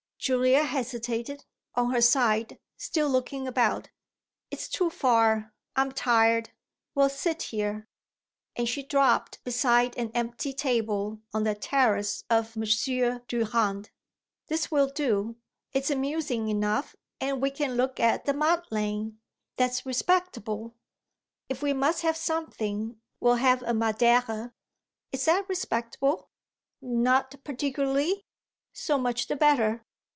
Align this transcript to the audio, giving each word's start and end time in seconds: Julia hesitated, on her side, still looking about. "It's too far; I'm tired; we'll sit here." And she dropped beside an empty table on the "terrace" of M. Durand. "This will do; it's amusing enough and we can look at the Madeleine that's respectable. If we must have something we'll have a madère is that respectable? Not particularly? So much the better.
Julia 0.23 0.65
hesitated, 0.65 1.45
on 1.73 1.89
her 1.89 1.99
side, 1.99 2.59
still 2.77 3.09
looking 3.09 3.47
about. 3.47 3.89
"It's 4.51 4.67
too 4.69 4.91
far; 4.91 5.51
I'm 5.75 5.91
tired; 5.91 6.51
we'll 6.93 7.09
sit 7.09 7.41
here." 7.41 7.87
And 8.55 8.69
she 8.69 8.83
dropped 8.83 9.43
beside 9.43 9.97
an 9.97 10.11
empty 10.13 10.53
table 10.53 11.21
on 11.33 11.43
the 11.43 11.55
"terrace" 11.55 12.23
of 12.29 12.55
M. 12.55 13.19
Durand. 13.27 13.89
"This 14.45 14.69
will 14.69 14.89
do; 14.89 15.37
it's 15.73 15.89
amusing 15.89 16.49
enough 16.49 16.95
and 17.19 17.41
we 17.41 17.49
can 17.49 17.73
look 17.73 17.99
at 17.99 18.25
the 18.25 18.33
Madeleine 18.35 19.19
that's 19.57 19.87
respectable. 19.87 20.75
If 21.49 21.63
we 21.63 21.73
must 21.73 22.03
have 22.03 22.15
something 22.15 23.01
we'll 23.19 23.37
have 23.37 23.63
a 23.63 23.71
madère 23.73 24.53
is 25.11 25.25
that 25.25 25.49
respectable? 25.49 26.29
Not 26.79 27.43
particularly? 27.43 28.27
So 28.71 28.99
much 28.99 29.25
the 29.25 29.35
better. 29.35 29.83